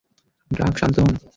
ড্রাক, 0.51 0.73
শান্ত 0.77 0.97
হোন। 0.99 1.15